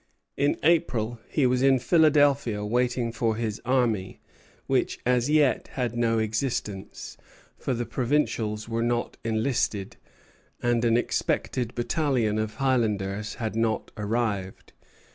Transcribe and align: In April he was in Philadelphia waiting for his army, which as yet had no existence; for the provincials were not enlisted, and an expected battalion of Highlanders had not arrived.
In 0.35 0.57
April 0.63 1.19
he 1.29 1.45
was 1.45 1.61
in 1.61 1.77
Philadelphia 1.77 2.65
waiting 2.65 3.11
for 3.11 3.35
his 3.35 3.61
army, 3.63 4.19
which 4.65 4.97
as 5.05 5.29
yet 5.29 5.67
had 5.73 5.95
no 5.95 6.17
existence; 6.17 7.17
for 7.55 7.75
the 7.75 7.85
provincials 7.85 8.67
were 8.67 8.81
not 8.81 9.17
enlisted, 9.23 9.97
and 10.59 10.83
an 10.83 10.97
expected 10.97 11.75
battalion 11.75 12.39
of 12.39 12.55
Highlanders 12.55 13.35
had 13.35 13.55
not 13.55 13.91
arrived. 13.95 14.73